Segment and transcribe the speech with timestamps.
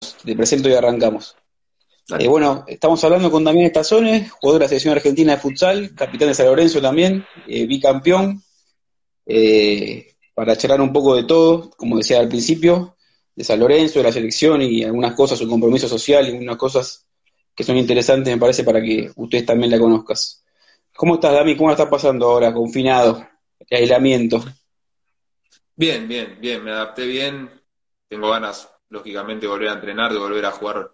[0.00, 1.36] Te presento y arrancamos.
[2.18, 6.28] Eh, bueno, estamos hablando con Damián Estazones, jugador de la selección argentina de futsal, capitán
[6.28, 8.42] de San Lorenzo también, eh, bicampeón,
[9.26, 12.96] eh, para charlar un poco de todo, como decía al principio,
[13.34, 17.06] de San Lorenzo, de la selección y algunas cosas, su compromiso social y algunas cosas
[17.54, 20.44] que son interesantes, me parece, para que ustedes también la conozcas.
[20.96, 21.56] ¿Cómo estás, Dami?
[21.56, 23.28] ¿Cómo la estás pasando ahora, confinado,
[23.70, 24.42] aislamiento?
[25.76, 27.50] Bien, bien, bien, me adapté bien.
[28.08, 30.92] Tengo ganas, lógicamente, volver a entrenar, de volver a jugar,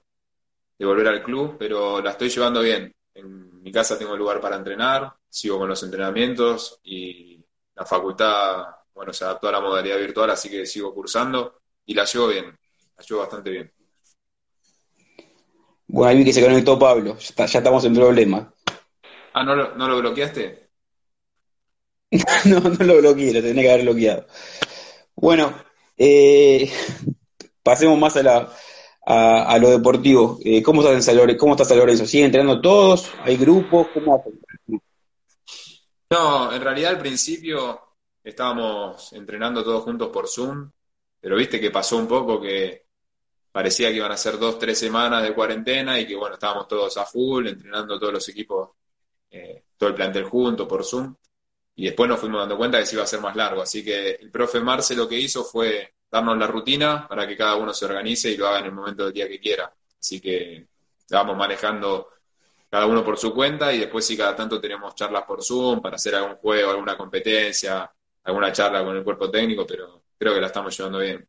[0.78, 2.94] de volver al club, pero la estoy llevando bien.
[3.14, 7.42] En mi casa tengo lugar para entrenar, sigo con los entrenamientos y
[7.74, 8.64] la facultad,
[8.94, 12.46] bueno, se adaptó a la modalidad virtual, así que sigo cursando y la llevo bien,
[12.96, 13.72] la llevo bastante bien.
[15.86, 18.52] Bueno, ahí vi que se conectó Pablo, ya, ya estamos en problema.
[19.32, 20.68] Ah, ¿no lo, no lo bloqueaste?
[22.46, 24.26] no, no lo bloqueé, lo tenía que haber bloqueado.
[25.16, 25.54] Bueno,
[25.96, 26.70] eh,
[27.64, 28.52] pasemos más a, la,
[29.04, 30.38] a, a lo deportivo.
[30.44, 31.36] Eh, ¿Cómo estás en San?
[31.36, 32.06] ¿Cómo está San Lorenzo?
[32.06, 33.10] ¿Siguen entrenando todos?
[33.24, 33.88] ¿Hay grupos?
[33.92, 34.40] ¿Cómo hacen?
[36.10, 37.80] No, en realidad al principio
[38.22, 40.70] estábamos entrenando todos juntos por Zoom,
[41.20, 42.84] pero viste que pasó un poco que
[43.50, 46.96] parecía que iban a ser dos, tres semanas de cuarentena y que bueno, estábamos todos
[46.98, 48.70] a full, entrenando todos los equipos,
[49.30, 51.14] eh, todo el plantel junto por Zoom.
[51.76, 53.62] Y después nos fuimos dando cuenta que se iba a ser más largo.
[53.62, 57.56] Así que el profe Marce lo que hizo fue darnos la rutina para que cada
[57.56, 59.74] uno se organice y lo haga en el momento del día que quiera.
[59.98, 60.64] Así que
[61.00, 62.08] estábamos manejando
[62.70, 65.96] cada uno por su cuenta y después si cada tanto tenemos charlas por Zoom para
[65.96, 67.90] hacer algún juego, alguna competencia,
[68.22, 71.28] alguna charla con el cuerpo técnico, pero creo que la estamos llevando bien.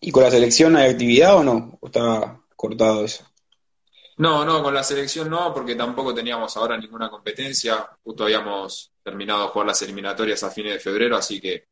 [0.00, 1.78] ¿Y con la selección hay actividad o no?
[1.80, 3.24] ¿O está cortado eso?
[4.16, 7.88] No, no, con la selección no, porque tampoco teníamos ahora ninguna competencia.
[8.02, 11.67] Justo habíamos terminado de jugar las eliminatorias a fines de febrero, así que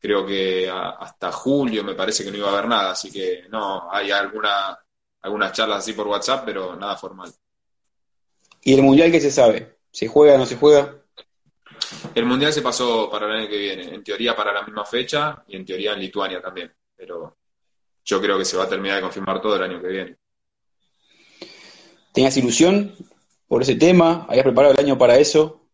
[0.00, 2.92] creo que a- hasta julio me parece que no iba a haber nada.
[2.92, 4.78] Así que no, hay alguna,
[5.22, 7.30] algunas charlas así por WhatsApp, pero nada formal.
[8.62, 9.78] ¿Y el mundial qué se sabe?
[9.90, 10.96] ¿Se juega o no se juega?
[12.14, 15.42] El mundial se pasó para el año que viene, en teoría para la misma fecha
[15.48, 17.36] y en teoría en Lituania también, pero
[18.04, 20.16] yo creo que se va a terminar de confirmar todo el año que viene.
[22.12, 22.94] ¿Tenías ilusión
[23.48, 24.26] por ese tema?
[24.28, 25.68] ¿Habías preparado el año para eso?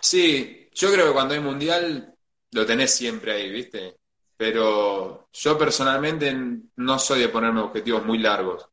[0.00, 2.11] Sí, yo creo que cuando hay mundial
[2.52, 3.98] lo tenés siempre ahí, ¿viste?
[4.36, 6.34] Pero yo personalmente
[6.76, 8.68] no soy de ponerme objetivos muy largos.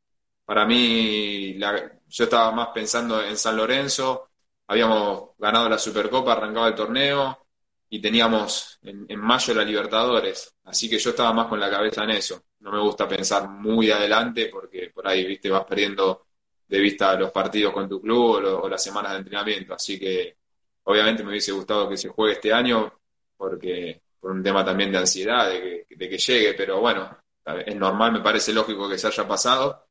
[0.46, 4.30] Para mí, la- yo estaba más pensando en San Lorenzo,
[4.68, 7.46] habíamos ganado la Supercopa, arrancaba el torneo
[7.90, 12.12] y teníamos en, mayo la Libertadores, así que yo estaba más con la cabeza en
[12.12, 12.44] eso.
[12.60, 15.50] No me gusta pensar muy adelante porque por ahí, ¿viste?
[15.50, 16.26] Vas perdiendo
[16.68, 20.00] de vista los partidos con tu club o, lo- o las semanas de entrenamiento, así
[20.00, 20.38] que
[20.84, 22.99] obviamente me hubiese gustado que se juegue este año
[23.40, 27.18] porque por un tema también de ansiedad de que, de que llegue, pero bueno,
[27.66, 29.88] es normal, me parece lógico que se haya pasado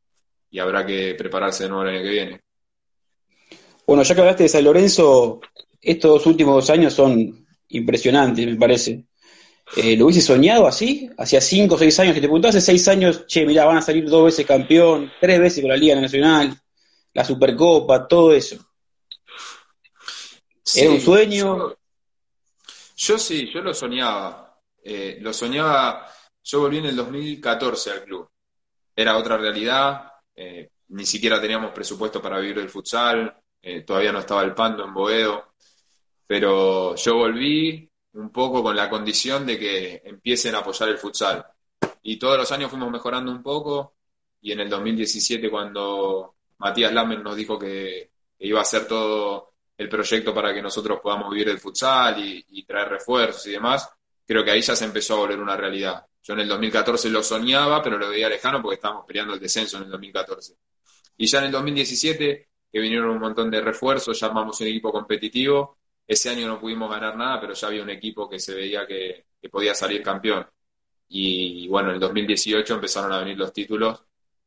[0.51, 2.41] y habrá que prepararse de nuevo el año que viene.
[3.87, 5.41] Bueno, ya que hablaste de San Lorenzo,
[5.81, 9.07] estos últimos dos años son impresionantes, me parece.
[9.77, 11.11] Eh, ¿lo hubiese soñado así?
[11.17, 13.83] Hacía cinco o seis años, que te preguntaba hace seis años, che, mirá, van a
[13.83, 16.55] salir dos veces campeón, tres veces con la Liga Nacional,
[17.15, 18.57] la Supercopa, todo eso.
[20.75, 21.78] ¿Era un sueño?
[22.99, 24.59] Yo, sí, yo lo soñaba.
[24.83, 26.11] Eh, lo soñaba,
[26.43, 28.29] yo volví en el 2014 al club.
[28.95, 34.19] Era otra realidad, eh, ni siquiera teníamos presupuesto para vivir del futsal, eh, todavía no
[34.19, 35.55] estaba el Pando en Boedo,
[36.27, 41.47] pero yo volví un poco con la condición de que empiecen a apoyar el futsal.
[42.03, 43.95] Y todos los años fuimos mejorando un poco,
[44.41, 49.53] y en el 2017 cuando Matías Lamen nos dijo que, que iba a hacer todo
[49.79, 53.89] el proyecto para que nosotros podamos vivir del futsal y, y traer refuerzos y demás,
[54.27, 56.05] creo que ahí ya se empezó a volver una realidad.
[56.23, 59.79] Yo en el 2014 lo soñaba, pero lo veía lejano porque estábamos peleando el descenso
[59.79, 60.57] en el 2014.
[61.17, 64.93] Y ya en el 2017, que vinieron un montón de refuerzos, ya armamos un equipo
[64.93, 65.79] competitivo.
[66.07, 69.27] Ese año no pudimos ganar nada, pero ya había un equipo que se veía que,
[69.41, 70.47] que podía salir campeón.
[71.09, 74.03] Y bueno, en el 2018 empezaron a venir los títulos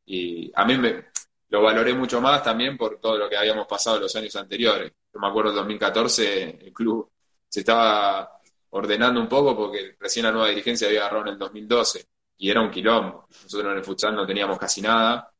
[0.06, 1.06] y a mí me,
[1.48, 4.92] lo valoré mucho más también por todo lo que habíamos pasado los años anteriores.
[5.12, 7.10] Yo me acuerdo en 2014 el club
[7.48, 12.06] se estaba ordenando un poco porque recién la nueva dirigencia había agarrado en el 2012
[12.38, 13.28] y era un quilombo.
[13.42, 15.30] Nosotros en el futsal no teníamos casi nada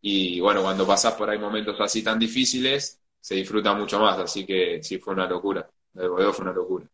[0.00, 4.46] y bueno, cuando pasás por ahí momentos así tan difíciles, se disfruta mucho más, así
[4.46, 5.68] que sí, fue una locura.
[5.94, 6.86] El fue una locura.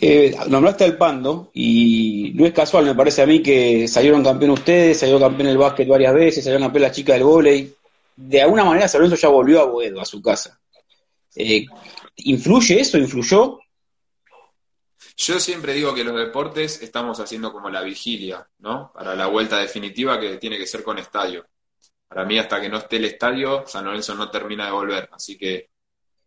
[0.00, 4.50] Eh, nombraste al Pando y no es casual, me parece a mí que salieron campeón
[4.50, 7.72] ustedes, salió campeón el básquet varias veces, salió campeón la chica del vóley.
[8.16, 10.60] De alguna manera San Lorenzo ya volvió a Boedo, a su casa.
[11.34, 11.66] Eh,
[12.16, 12.98] ¿Influye eso?
[12.98, 13.58] ¿Influyó?
[15.16, 18.92] Yo siempre digo que los deportes estamos haciendo como la vigilia, ¿no?
[18.92, 21.46] Para la vuelta definitiva que tiene que ser con estadio.
[22.08, 25.08] Para mí, hasta que no esté el estadio, San Lorenzo no termina de volver.
[25.12, 25.70] Así que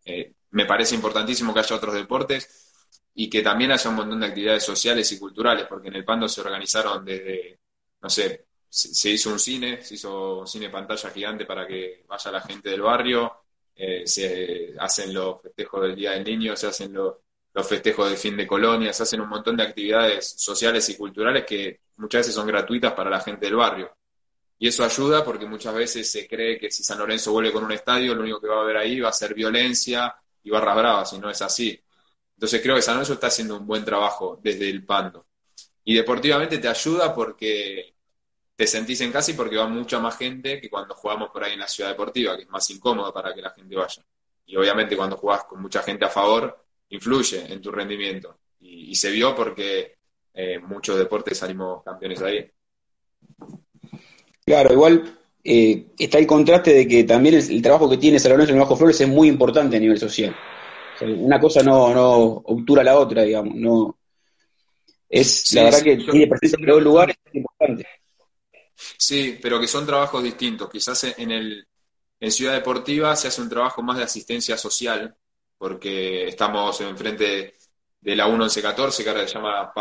[0.04, 2.68] eh, me parece importantísimo que haya otros deportes
[3.14, 6.28] y que también haya un montón de actividades sociales y culturales, porque en el Pando
[6.28, 7.58] se organizaron desde,
[8.00, 12.30] no sé, se, hizo un cine, se hizo un cine pantalla gigante para que vaya
[12.30, 13.44] la gente del barrio,
[13.74, 17.14] eh, se hacen los festejos del Día del Niño, se hacen los,
[17.54, 21.44] los festejos de fin de colonia, se hacen un montón de actividades sociales y culturales
[21.44, 23.96] que muchas veces son gratuitas para la gente del barrio.
[24.58, 27.72] Y eso ayuda porque muchas veces se cree que si San Lorenzo vuelve con un
[27.72, 31.12] estadio, lo único que va a haber ahí va a ser violencia y barras bravas,
[31.12, 31.80] y no es así.
[32.34, 35.26] Entonces creo que San Lorenzo está haciendo un buen trabajo desde el Pando.
[35.84, 37.94] Y deportivamente te ayuda porque
[38.58, 41.52] te sentís en casa y porque va mucha más gente que cuando jugamos por ahí
[41.52, 44.04] en la ciudad deportiva, que es más incómodo para que la gente vaya.
[44.46, 48.38] Y obviamente cuando jugás con mucha gente a favor, influye en tu rendimiento.
[48.60, 49.98] Y, se vio porque
[50.34, 52.50] eh, muchos deportes salimos campeones ahí.
[54.44, 58.50] Claro, igual eh, está el contraste de que también el, trabajo que tiene San Lorenzo
[58.50, 60.34] en el Bajo Flores es muy importante a nivel social
[61.06, 63.54] una cosa no, no obtura la otra, digamos.
[63.54, 63.98] No,
[65.08, 67.86] es la verdad que tiene presencia en todo lugar, es importante.
[68.96, 70.70] Sí, pero que son trabajos distintos.
[70.70, 71.66] Quizás en, el,
[72.20, 75.16] en Ciudad Deportiva se hace un trabajo más de asistencia social,
[75.56, 77.54] porque estamos enfrente
[78.00, 79.72] de la 1114, que ahora se llama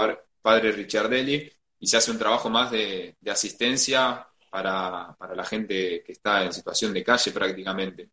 [0.42, 6.04] Padre Richardelli, y se hace un trabajo más de, de asistencia para, para, la gente
[6.04, 8.10] que está en situación de calle prácticamente.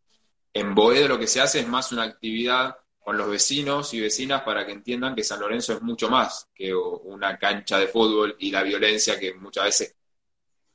[0.53, 4.43] En Boedo lo que se hace es más una actividad con los vecinos y vecinas
[4.43, 8.51] para que entiendan que San Lorenzo es mucho más que una cancha de fútbol y
[8.51, 9.97] la violencia que muchas veces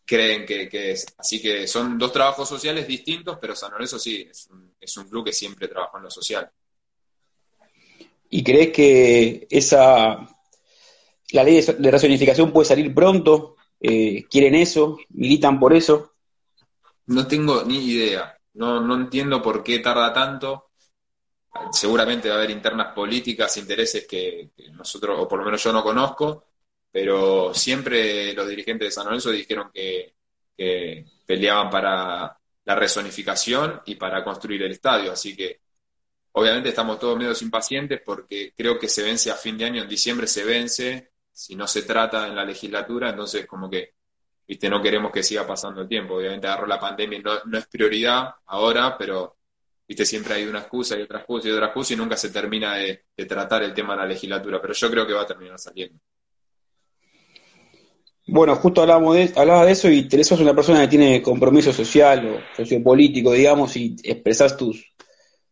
[0.10, 1.06] creen que, es.
[1.20, 5.08] Así que son dos trabajos sociales distintos, pero San Lorenzo sí, es un, es un
[5.08, 6.50] club que siempre trabaja en lo social.
[8.32, 10.28] ¿Y crees que esa
[11.32, 13.56] la ley de racionificación puede salir pronto?
[13.80, 14.98] Eh, ¿Quieren eso?
[15.10, 16.14] ¿Militan por eso?
[17.06, 18.36] No tengo ni idea.
[18.54, 20.70] No, no entiendo por qué tarda tanto
[21.72, 25.84] seguramente va a haber internas políticas, intereses que, nosotros, o por lo menos yo no
[25.84, 26.49] conozco,
[26.92, 30.14] pero siempre los dirigentes de San Lorenzo dijeron que,
[31.26, 35.62] peleaban para la rezonificación y para construir el estadio, así que
[36.34, 39.88] obviamente estamos todos medios impacientes porque creo que se vence a fin de año, en
[39.88, 43.94] diciembre se vence, si no se trata en la legislatura, entonces como que
[44.50, 46.16] viste, no queremos que siga pasando el tiempo.
[46.16, 49.38] Obviamente agarró la pandemia, no, no es prioridad ahora, pero
[49.88, 52.76] viste, siempre hay una excusa y otra excusa y otra excusa y nunca se termina
[52.76, 56.00] de, tratar el tema de la legislatura, pero yo creo que va a terminar saliendo.
[58.32, 61.74] Bueno, justo hablábamos de, hablaba de eso y Teresa sos una persona que tiene compromiso
[61.74, 64.94] social o sociopolítico, digamos, y expresás tus,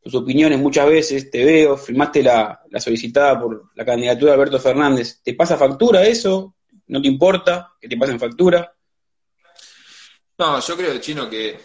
[0.02, 4.60] tus opiniones muchas veces, te veo, firmaste la, la solicitada por la candidatura de Alberto
[4.60, 5.22] Fernández.
[5.24, 6.56] ¿Te pasa factura eso?
[6.88, 8.74] ¿No te importa que te pasen factura?
[10.38, 11.60] No, yo creo, Chino, que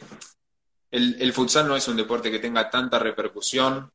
[0.90, 3.90] el, futsal no es un deporte que tenga tanta repercusión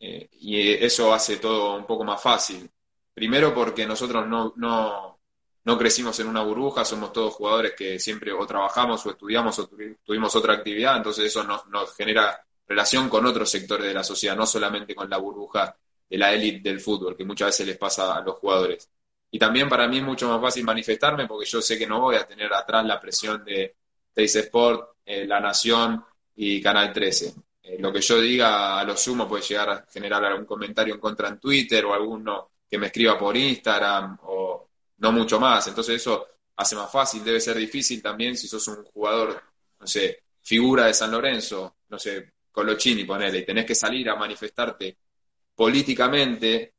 [0.00, 2.68] eh, y eso hace todo un poco más fácil.
[3.14, 5.20] Primero porque nosotros no, no,
[5.64, 9.68] no, crecimos en una burbuja, somos todos jugadores que siempre o trabajamos o estudiamos o
[10.04, 14.36] tuvimos otra actividad, entonces eso nos, nos genera relación con otros sectores de la sociedad,
[14.36, 15.76] no solamente con la burbuja
[16.08, 18.88] de la élite del fútbol, que muchas veces les pasa a los jugadores.
[19.30, 22.16] Y también para mí es mucho más fácil manifestarme porque yo sé que no voy
[22.16, 23.76] a tener atrás la presión de
[24.12, 26.04] Teis Sport, eh, La Nación,
[26.36, 27.34] y Canal 13.
[27.62, 31.00] Eh, lo que yo diga a lo sumo puede llegar a generar algún comentario en
[31.00, 34.70] contra en Twitter o alguno que me escriba por Instagram o
[35.02, 35.66] no mucho más.
[35.66, 39.42] Entonces eso hace más fácil, debe ser difícil también si sos un jugador,
[39.80, 44.16] no sé, figura de San Lorenzo, no sé, Colochini, ponele, y tenés que salir a
[44.16, 44.96] manifestarte
[45.54, 46.74] políticamente,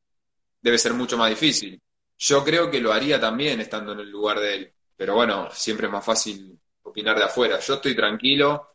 [0.61, 1.79] debe ser mucho más difícil.
[2.17, 5.87] Yo creo que lo haría también estando en el lugar de él, pero bueno, siempre
[5.87, 7.59] es más fácil opinar de afuera.
[7.59, 8.69] Yo estoy tranquilo,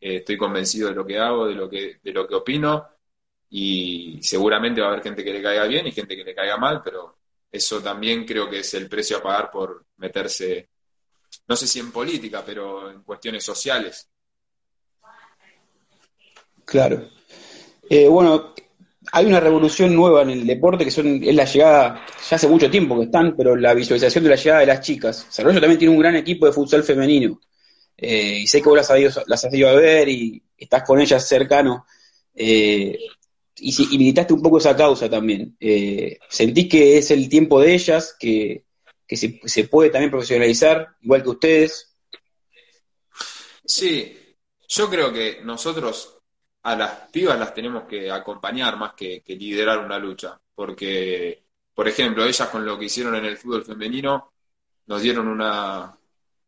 [0.00, 2.88] eh, estoy convencido de lo que hago, de lo que, de lo que opino,
[3.50, 6.56] y seguramente va a haber gente que le caiga bien y gente que le caiga
[6.56, 7.15] mal, pero
[7.56, 10.68] eso también creo que es el precio a pagar por meterse,
[11.48, 14.08] no sé si en política, pero en cuestiones sociales.
[16.64, 17.10] Claro.
[17.88, 18.54] Eh, bueno,
[19.12, 22.70] hay una revolución nueva en el deporte que son, es la llegada, ya hace mucho
[22.70, 25.26] tiempo que están, pero la visualización de la llegada de las chicas.
[25.30, 27.40] San también tiene un gran equipo de futsal femenino.
[27.96, 31.00] Eh, y sé que vos las has, ido, has ido a ver y estás con
[31.00, 31.86] ellas cercano.
[32.34, 32.98] Eh,
[33.58, 35.56] y, y, militaste un poco esa causa también.
[35.58, 38.64] Eh, ¿Sentís que es el tiempo de ellas, que,
[39.06, 41.96] que se, se, puede también profesionalizar, igual que ustedes?
[43.64, 44.16] Sí,
[44.68, 46.18] yo creo que nosotros
[46.66, 52.24] a las pibas las tenemos que acompañar más que, liderar una lucha, porque, por ejemplo,
[52.24, 54.32] ellas con lo que hicieron en el fútbol femenino
[54.86, 55.96] nos dieron una,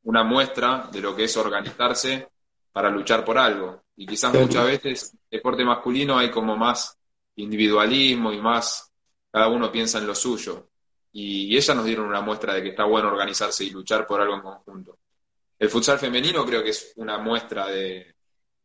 [0.03, 2.29] una muestra de lo que es organizarse
[2.73, 3.85] para luchar por algo.
[3.97, 6.98] Y quizás muchas veces deporte masculino hay como más
[7.43, 8.93] individualismo y más
[9.31, 10.71] cada uno piensa en lo suyo.
[11.13, 14.35] Y, ellas nos dieron una muestra de que está bueno organizarse y luchar por algo
[14.35, 14.99] en conjunto.
[15.59, 18.15] El futsal femenino creo que es una muestra de,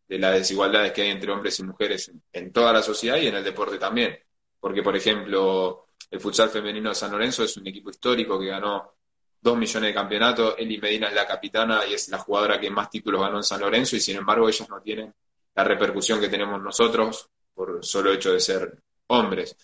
[0.08, 3.36] de las desigualdades que hay entre hombres y mujeres en, toda la sociedad y en
[3.36, 4.18] el deporte también.
[4.60, 8.94] Porque, por ejemplo, el futsal femenino de San Lorenzo es un equipo histórico que ganó
[9.42, 10.56] dos millones de campeonatos.
[10.58, 13.60] Eli Medina es la capitana y es la jugadora que más títulos ganó en San
[13.60, 15.14] Lorenzo y sin embargo ellas no tienen
[15.56, 19.56] la repercusión que tenemos nosotros por solo hecho de ser hombres.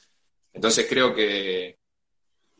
[0.54, 1.80] Entonces creo que,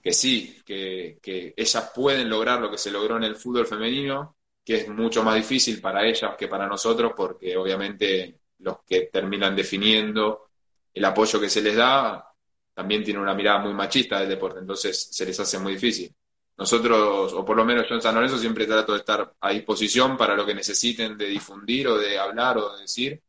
[0.02, 4.36] que sí, que, que ellas pueden lograr lo que se logró en el fútbol femenino
[4.70, 9.56] que es mucho más difícil para ellas que para nosotros, porque obviamente los que terminan
[9.56, 10.50] definiendo
[10.94, 12.24] el apoyo que se les da
[12.72, 16.14] también tienen una mirada muy machista del deporte, entonces se les hace muy difícil.
[16.56, 20.16] Nosotros, o por lo menos yo en San Lorenzo, siempre trato de estar a disposición
[20.16, 23.20] para lo que necesiten de difundir o de hablar o de decir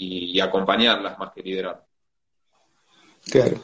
[0.00, 1.84] y, acompañarlas más que liderar.
[3.30, 3.60] Claro.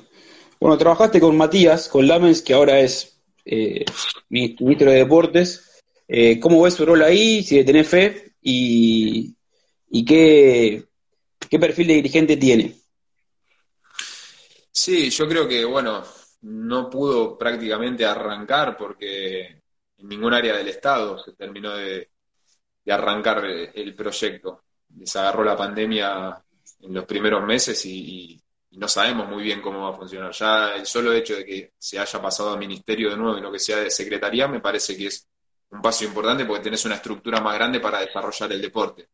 [0.61, 3.85] Bueno, trabajaste con Matías, con Lamens, que ahora es eh,
[4.28, 5.83] ministro de Deportes.
[6.07, 7.43] Eh, ¿Cómo ves su rol ahí?
[7.43, 9.35] Si le tenés fe y,
[9.90, 10.85] y qué,
[11.49, 12.75] qué perfil de dirigente tiene.
[14.71, 16.05] Sí, yo creo que, bueno,
[16.43, 19.62] no pudo prácticamente arrancar porque
[19.99, 22.11] en ningún área del Estado se terminó de,
[22.88, 24.65] arrancar el proyecto.
[24.99, 26.43] Les agarró la pandemia
[26.81, 28.41] en los primeros meses y,
[28.73, 30.33] no sabemos muy bien cómo va a funcionar.
[30.33, 33.50] Ya el solo hecho de que se haya pasado a ministerio de nuevo y lo
[33.50, 35.26] que sea de secretaría me parece que es
[35.71, 39.09] un paso importante porque tenés una estructura más grande para desarrollar el deporte.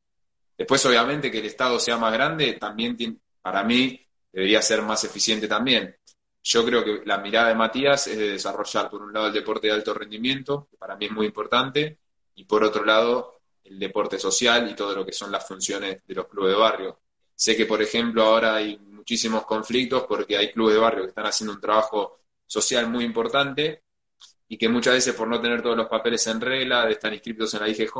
[0.58, 2.96] Después, obviamente, que el Estado sea más grande, también
[3.40, 5.96] para mí debería ser más eficiente también.
[6.42, 9.68] Yo creo que la mirada de Matías es de desarrollar, por un lado, el deporte
[9.68, 11.98] de alto rendimiento, que para mí es muy importante,
[12.34, 16.14] y por otro lado, el deporte social y todo lo que son las funciones de
[16.14, 17.00] los clubes de barrio.
[17.34, 21.26] Sé que, por ejemplo, ahora hay muchísimos conflictos porque hay clubes de barrio que están
[21.26, 23.84] haciendo un trabajo social muy importante
[24.48, 27.54] y que muchas veces por no tener todos los papeles en regla, de estar inscritos
[27.54, 27.96] en la IGJ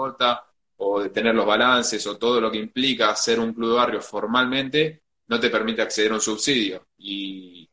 [0.76, 4.00] o de tener los balances o todo lo que implica ser un club de barrio
[4.02, 6.88] formalmente, no te permite acceder a un subsidio.
[6.98, 7.68] Y,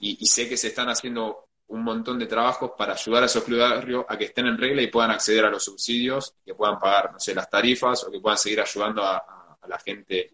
[0.00, 3.68] y, sé que se están haciendo un montón de trabajos para ayudar a esos clubes
[3.68, 6.78] de barrio a que estén en regla y puedan acceder a los subsidios, que puedan
[6.78, 9.34] pagar, no sé, las tarifas o que puedan seguir ayudando a,
[9.68, 10.30] la gente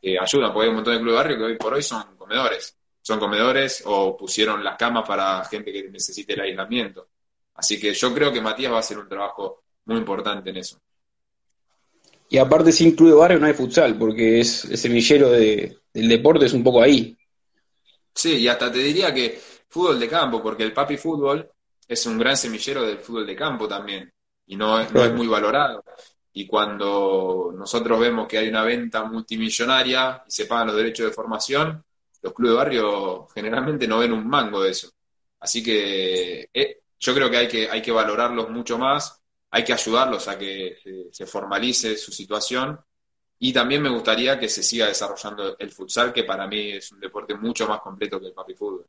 [0.00, 2.16] que ayuda, porque hay un montón de clubes de barrio que hoy por hoy son
[2.16, 2.74] comedores.
[3.02, 7.08] Son comedores o pusieron las camas para gente que necesite el aislamiento.
[7.54, 10.80] Así que yo creo que Matías va a hacer un trabajo muy importante en eso.
[12.30, 16.08] Y aparte, sin club de barrio no hay futsal, porque es el semillero de, del
[16.08, 17.16] deporte es un poco ahí.
[18.14, 21.50] Sí, y hasta te diría que fútbol de campo, porque el papi fútbol
[21.86, 24.12] es un gran semillero del fútbol de campo también,
[24.46, 25.84] y no es, no es muy valorado.
[26.32, 31.12] Y cuando nosotros vemos que hay una venta multimillonaria y se pagan los derechos de
[31.12, 31.84] formación,
[32.22, 34.90] los clubes de barrio generalmente no ven un mango de eso.
[35.40, 39.72] Así que eh, yo creo que hay que, hay que valorarlos mucho más, hay que
[39.72, 40.78] ayudarlos a que
[41.10, 42.78] se, formalice su situación
[43.38, 47.00] y también me gustaría que se siga desarrollando el futsal, que para mí es un
[47.00, 48.86] deporte mucho más completo que el papi fútbol.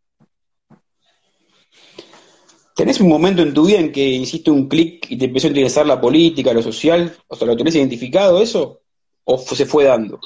[2.75, 5.49] ¿Tenés un momento en tu vida en que hiciste un clic y te empezó a
[5.49, 7.15] interesar la política, lo social?
[7.27, 8.81] O sea, ¿lo tenés identificado eso?
[9.25, 10.19] ¿O se fue dando?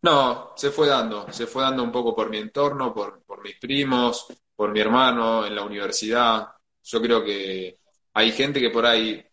[0.00, 1.30] No, se fue dando.
[1.30, 5.54] Se fue dando un poco por mi entorno, por, mis primos, por mi hermano en
[5.54, 6.48] la universidad
[6.82, 7.78] yo creo que
[8.14, 9.24] hay gente que por ahí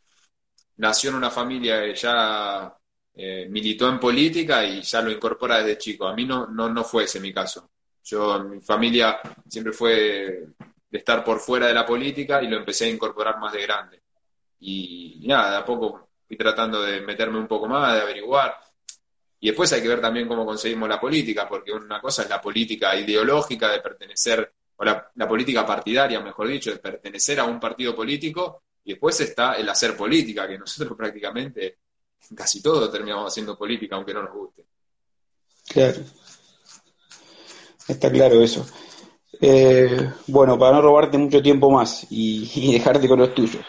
[0.78, 2.74] nació en una familia que ya
[3.14, 6.08] eh, militó en política y ya lo incorpora desde chico.
[6.08, 7.72] A mí no, no, no fue ese mi caso.
[8.04, 10.48] Yo, mi familia siempre fue
[10.90, 14.02] de estar por fuera de la política y lo empecé a incorporar más de grande.
[14.62, 18.56] Y, nada, de a poco fui tratando de meterme un poco más, de averiguar.
[19.40, 22.42] Y después hay que ver también cómo conseguimos la política, porque una cosa es la
[22.42, 27.94] política ideológica de pertenecer o la, política partidaria, mejor dicho, de pertenecer a un partido
[27.94, 31.80] político, y después está el hacer política, que nosotros prácticamente
[32.36, 34.66] casi todos terminamos haciendo política, aunque no nos guste.
[35.68, 36.00] Claro.
[37.88, 38.66] Está claro eso.
[39.42, 43.64] Eh, bueno, para no robarte mucho tiempo más y, dejarte con los tuyos.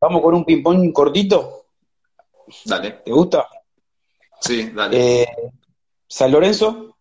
[0.00, 1.66] Vamos con un ping-pong cortito.
[2.64, 2.92] Dale.
[3.04, 3.46] ¿Te gusta?
[4.40, 5.22] Sí, dale.
[5.22, 5.26] Eh,
[6.06, 6.96] San Lorenzo.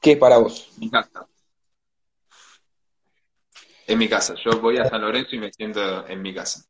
[0.00, 0.70] ¿Qué es para vos?
[0.78, 1.26] Mi casa.
[3.86, 4.34] En mi casa.
[4.44, 6.64] Yo voy a San Lorenzo y me siento en mi casa.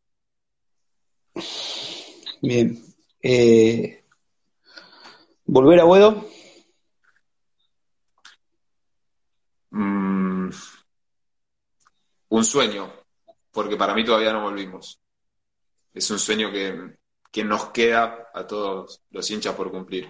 [2.43, 2.79] Bien.
[3.23, 4.05] Eh,
[5.47, 6.34] ¿Volver a Buedo?
[9.75, 10.51] Mm,
[12.29, 12.93] un sueño,
[13.51, 15.01] porque para mí todavía no volvimos.
[15.93, 16.97] Es un sueño que,
[17.33, 20.09] que nos queda a todos los hinchas por cumplir.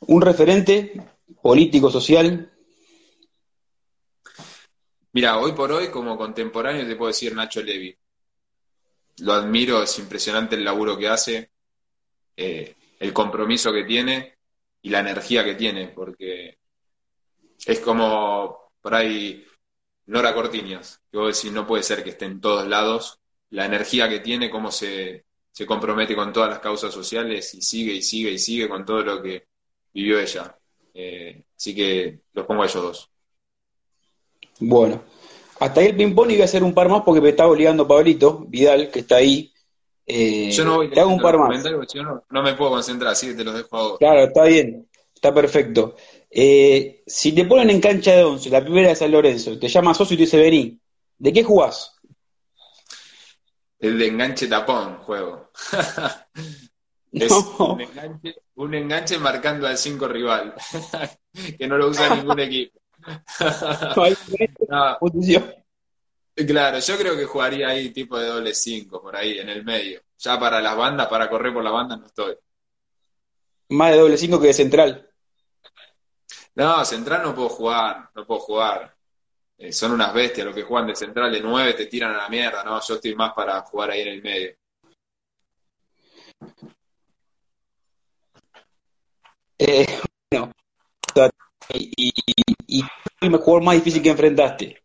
[0.00, 2.52] ¿Un referente político, social?
[5.12, 7.96] Mira, hoy por hoy, como contemporáneo, te puedo decir Nacho Levi.
[9.20, 11.50] Lo admiro, es impresionante el laburo que hace,
[12.36, 14.36] eh, el compromiso que tiene
[14.82, 16.57] y la energía que tiene, porque
[17.66, 19.44] es como por ahí
[20.06, 23.18] Nora Cortiñas, que vos decís, no puede ser que esté en todos lados,
[23.50, 27.92] la energía que tiene, cómo se, se compromete con todas las causas sociales y sigue
[27.92, 29.48] y sigue y sigue con todo lo que
[29.92, 30.56] vivió ella.
[30.94, 33.10] Eh, así que los pongo a ellos dos.
[34.60, 35.02] Bueno,
[35.60, 37.86] hasta ahí el ping-pong y voy a hacer un par más porque me está obligando
[37.86, 39.52] Pablito Vidal, que está ahí.
[40.06, 41.64] Eh, yo no voy te hago un par más.
[41.94, 43.98] no, no, me puedo concentrar, así que te los dejo a vos.
[43.98, 45.96] Claro, está bien, está perfecto.
[46.30, 49.94] Eh, si te ponen en cancha de once, la primera de San Lorenzo, te llama
[49.94, 50.78] socio y te dice vení,
[51.16, 51.94] ¿de qué jugás?
[53.78, 55.50] El de enganche tapón juego.
[57.12, 57.32] es
[58.56, 60.54] un, enganche, marcando al 5 rival,
[61.58, 62.78] que no lo usa ningún equipo.
[66.46, 70.00] Claro, yo creo que jugaría ahí tipo de doble 5, por ahí, en el medio.
[70.18, 72.36] Ya para las bandas, para correr por la banda, no estoy.
[73.70, 75.07] Más de doble 5 que de central.
[76.58, 78.92] No, central no puedo jugar, no puedo jugar.
[79.58, 82.28] Eh, son unas bestias los que juegan de central de 9, te tiran a la
[82.28, 84.56] mierda, no, yo estoy más para jugar ahí en el medio.
[89.58, 90.00] Eh,
[90.32, 90.52] bueno,
[91.74, 92.12] y,
[92.66, 92.84] y,
[93.20, 94.82] el jugador más difícil que enfrentaste.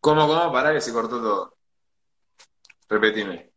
[0.00, 0.52] ¿Cómo, cómo?
[0.52, 1.56] Pará que se cortó todo.
[2.88, 3.50] Repetime.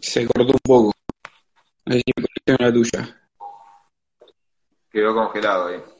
[0.00, 0.92] Se cortó un poco.
[1.86, 3.22] A ver si la tuya.
[4.90, 5.95] Quedó congelado ahí.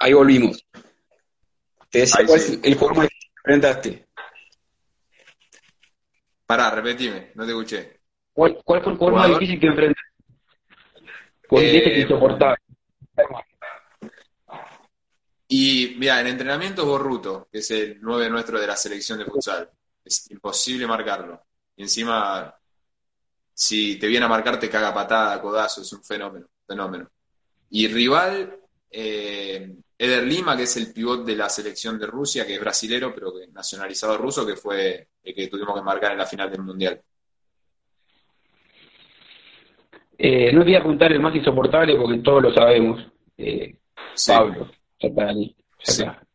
[0.00, 0.66] Ahí volvimos.
[1.90, 4.06] Te decía cuál es el juego más difícil que enfrentaste.
[6.46, 8.00] Pará, repetime, no te escuché.
[8.32, 10.10] ¿Cuál, fue el juego más difícil que enfrentaste?
[11.46, 12.56] Con eh, este insoportable.
[15.48, 19.68] Y mira, en entrenamiento Borruto, que es el 9 nuestro de la selección de futsal.
[20.02, 21.42] Es imposible marcarlo.
[21.76, 22.54] Y encima,
[23.52, 27.10] si te viene a marcar, te caga patada, codazo, es un fenómeno, fenómeno.
[27.68, 28.58] Y rival,
[28.90, 33.14] eh, Eder Lima, que es el pivot de la selección de Rusia, que es brasilero,
[33.14, 36.62] pero que nacionalizado ruso, que fue el que tuvimos que marcar en la final del
[36.62, 37.02] Mundial.
[40.16, 43.06] Eh, no voy a apuntar el más insoportable porque todos lo sabemos.
[43.36, 43.76] Eh,
[44.26, 45.54] Pablo, ya está ahí.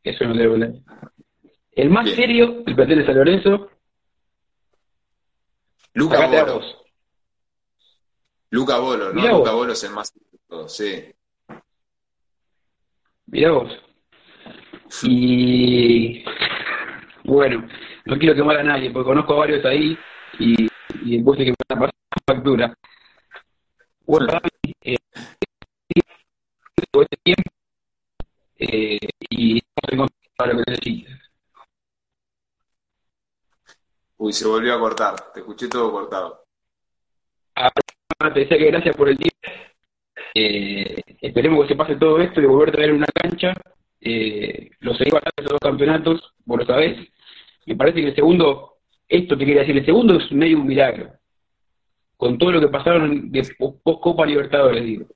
[0.04, 0.84] Eso no debe
[1.72, 3.72] El más serio, el plantel de San Lorenzo.
[5.96, 6.62] Luca Bolo.
[8.52, 9.40] Luca Bolo, ¿no?
[9.40, 11.16] Luca Bolo es el más serio, sí.
[13.28, 13.72] Mirá vos.
[15.04, 16.24] Y
[17.24, 17.68] bueno,
[18.06, 19.98] no quiero quemar a nadie, porque conozco a varios ahí
[20.40, 20.68] y,
[21.04, 21.96] y después de que me van a pasar
[22.28, 22.76] factura.
[24.06, 24.28] Bueno,
[24.84, 24.96] eh,
[25.88, 27.52] este tiempo
[28.58, 29.62] eh, y
[30.38, 31.20] para lo que necesites.
[34.18, 36.46] Uy, se volvió a cortar, te escuché todo cortado.
[37.56, 39.36] Ahora te decía que gracias por el tiempo
[40.38, 43.54] eh, esperemos que se pase todo esto y volver a traer una cancha.
[44.02, 47.08] Eh, los seguí bastante los dos campeonatos, vos lo sabés.
[47.66, 51.14] Me parece que el segundo, esto te quería decir, el segundo es medio un milagro.
[52.18, 55.08] Con todo lo que pasaron de post-Copa Libertadores, digo.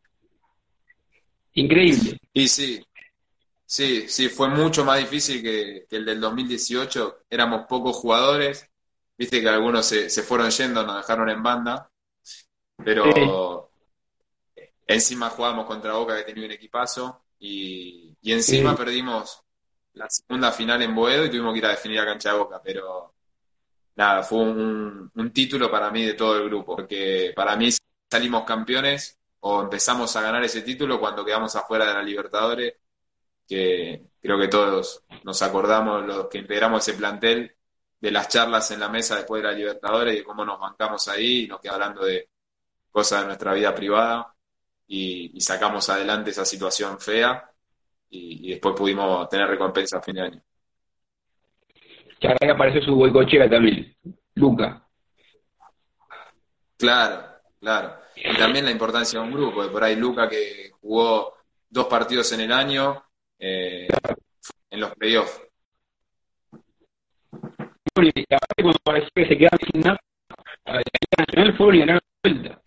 [1.53, 2.17] Increíble.
[2.33, 2.81] Y sí,
[3.65, 7.23] sí, sí, fue mucho más difícil que, el del 2018.
[7.29, 8.69] Éramos pocos jugadores.
[9.17, 11.89] Viste que algunos se, se fueron yendo, nos dejaron en banda.
[12.77, 13.68] Pero
[14.89, 19.43] encima jugábamos contra Boca que tenía un equipazo y, y encima perdimos
[19.93, 22.59] la segunda final en Boedo y tuvimos que ir a definir a cancha de Boca,
[22.63, 23.13] pero
[23.95, 27.69] nada, fue un, un título para mí de todo el grupo, porque para mí
[28.09, 32.73] salimos campeones o empezamos a ganar ese título cuando quedamos afuera de la Libertadores,
[33.47, 37.55] que creo que todos nos acordamos, los que integramos ese plantel,
[38.01, 41.07] de las charlas en la mesa después de la Libertadores y de cómo nos bancamos
[41.09, 42.29] ahí y nos queda hablando de
[42.91, 44.33] cosas de nuestra vida privada
[44.91, 47.49] y, sacamos adelante esa situación fea
[48.09, 50.41] y, después pudimos tener recompensa a fin de año.
[52.23, 53.95] Ahora aparece su boicochera también,
[54.35, 54.83] Luca.
[56.75, 57.23] Claro,
[57.59, 57.95] claro.
[58.15, 61.35] Y también la importancia de un grupo, de por ahí Luca que jugó
[61.69, 63.03] dos partidos en el año
[63.37, 63.87] eh,
[64.69, 65.41] en los playoffs.
[67.93, 69.99] Cuando parecía que se quedaba sin nada,
[70.65, 70.81] la
[71.17, 72.61] Nacional fue y ganaron la vuelta.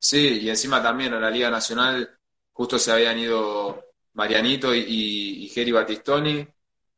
[0.00, 2.18] Sí, y encima también a la Liga Nacional
[2.52, 3.84] justo se habían ido
[4.14, 4.80] Marianito y,
[5.44, 6.46] y, Geri Battistoni,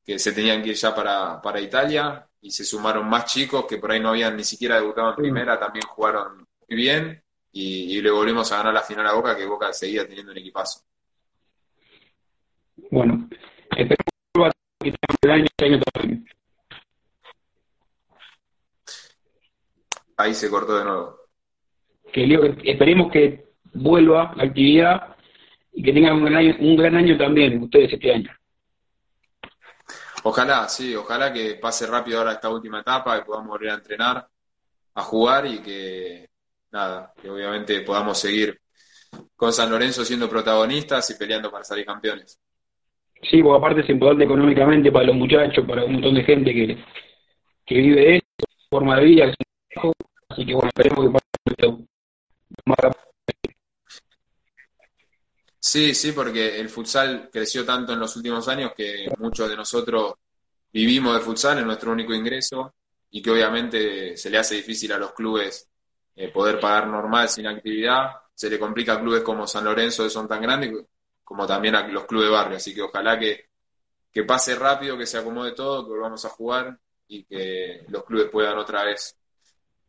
[0.05, 3.79] que se tenían que ir ya para, para Italia, y se sumaron más chicos que
[3.79, 8.11] por ahí no habían ni siquiera debutado en primera, también jugaron muy bien, y, le
[8.11, 10.81] volvimos a ganar la final a Boca, que Boca seguía teniendo un equipazo.
[12.91, 13.29] Bueno,
[13.77, 16.27] esperemos que el año, año también.
[20.17, 21.22] Ahí se cortó de nuevo.
[22.13, 25.17] Que, esperemos que vuelva la actividad
[25.73, 28.31] y que tengan un gran año, un gran año también ustedes este año.
[30.25, 34.29] Ojalá, sí, ojalá que pase rápido ahora esta última etapa, que podamos volver a entrenar,
[34.95, 36.29] a jugar y que,
[36.71, 38.61] nada, que obviamente podamos seguir
[39.35, 42.39] con San Lorenzo siendo protagonistas y peleando para salir campeones.
[43.29, 46.85] Sí, porque aparte es importante económicamente para los muchachos, para un montón de gente que,
[47.67, 48.27] que vive de eso,
[48.71, 49.33] forma de vida,
[50.29, 51.22] así que bueno, esperemos que
[55.59, 60.15] Sí, sí, porque el futsal creció tanto en los últimos años que muchos de nosotros
[60.73, 62.75] vivimos de futsal, es nuestro único ingreso
[63.11, 65.69] y que obviamente se le hace difícil a los clubes
[66.17, 68.11] eh, poder pagar normal sin actividad.
[68.35, 70.73] Se le complica a clubes como San Lorenzo, que son tan grandes,
[71.23, 72.57] como también a los clubes de barrio.
[72.57, 73.47] Así que ojalá que,
[74.11, 78.31] que pase rápido, que se acomode todo, que volvamos a jugar y que los clubes
[78.31, 79.17] puedan otra vez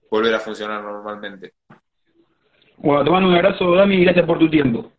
[0.09, 1.55] volver a funcionar normalmente.
[2.77, 4.91] Bueno, te mando un abrazo, Dami, y gracias por tu tiempo.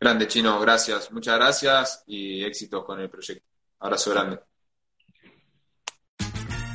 [0.00, 1.10] Grande, Chino, gracias.
[1.12, 3.44] Muchas gracias y éxitos con el proyecto.
[3.80, 4.38] Abrazo grande.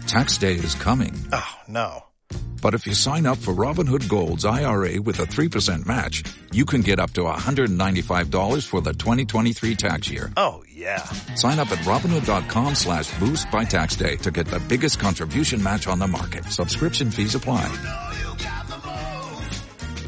[0.08, 1.14] Tax day is coming.
[1.32, 2.04] Oh, no.
[2.62, 6.82] But if you sign up for Robinhood Gold's IRA with a 3% match, you can
[6.82, 10.32] get up to $195 for the 2023 tax year.
[10.38, 11.04] Oh, yeah.
[11.36, 15.88] Sign up at Robinhood.com slash boost by tax day to get the biggest contribution match
[15.88, 16.46] on the market.
[16.46, 17.66] Subscription fees apply.
[17.68, 18.11] Oh,